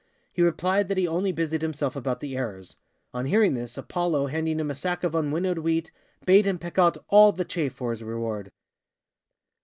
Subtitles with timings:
[0.33, 2.75] He replied that he only busied himself about the errors.
[3.13, 5.91] On hearing this, Apollo, handing him a sack of unwinnowed wheat,
[6.25, 8.51] bade him pick out _all the chaff _for his reward.